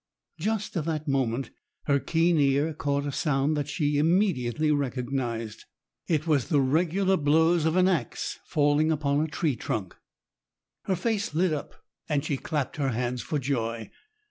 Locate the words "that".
0.85-1.07, 3.55-3.67